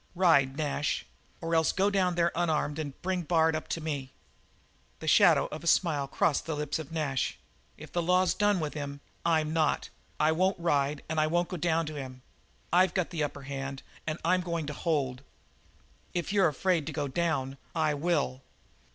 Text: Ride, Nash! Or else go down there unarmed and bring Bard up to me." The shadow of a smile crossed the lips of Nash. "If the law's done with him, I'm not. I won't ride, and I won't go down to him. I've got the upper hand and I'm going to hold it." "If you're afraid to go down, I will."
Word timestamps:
Ride, 0.15 0.57
Nash! 0.57 1.05
Or 1.41 1.53
else 1.53 1.71
go 1.71 1.91
down 1.91 2.15
there 2.15 2.31
unarmed 2.33 2.79
and 2.79 2.99
bring 3.03 3.21
Bard 3.21 3.55
up 3.55 3.67
to 3.67 3.79
me." 3.81 4.09
The 4.97 5.07
shadow 5.07 5.45
of 5.51 5.63
a 5.63 5.67
smile 5.67 6.07
crossed 6.07 6.47
the 6.47 6.55
lips 6.55 6.79
of 6.79 6.91
Nash. 6.91 7.37
"If 7.77 7.91
the 7.91 8.01
law's 8.01 8.33
done 8.33 8.59
with 8.59 8.73
him, 8.73 8.99
I'm 9.23 9.53
not. 9.53 9.89
I 10.19 10.31
won't 10.31 10.57
ride, 10.59 11.03
and 11.07 11.19
I 11.19 11.27
won't 11.27 11.49
go 11.49 11.57
down 11.57 11.85
to 11.85 11.93
him. 11.97 12.23
I've 12.73 12.95
got 12.95 13.11
the 13.11 13.21
upper 13.23 13.43
hand 13.43 13.83
and 14.07 14.17
I'm 14.25 14.41
going 14.41 14.65
to 14.65 14.73
hold 14.73 15.19
it." 15.19 15.25
"If 16.15 16.33
you're 16.33 16.47
afraid 16.47 16.87
to 16.87 16.91
go 16.91 17.07
down, 17.07 17.57
I 17.75 17.93
will." 17.93 18.41